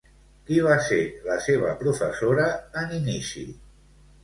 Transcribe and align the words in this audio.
Qui 0.45 0.55
va 0.67 0.77
ser 0.85 0.97
la 1.27 1.35
seva 1.49 1.75
professora, 1.83 2.49
en 2.83 2.99
inici? 3.03 3.47